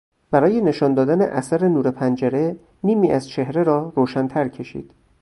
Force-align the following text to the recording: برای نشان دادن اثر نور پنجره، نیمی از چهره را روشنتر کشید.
برای 0.31 0.61
نشان 0.61 0.93
دادن 0.93 1.21
اثر 1.21 1.67
نور 1.67 1.91
پنجره، 1.91 2.59
نیمی 2.83 3.11
از 3.11 3.27
چهره 3.29 3.63
را 3.63 3.93
روشنتر 3.95 4.47
کشید. 4.47 4.93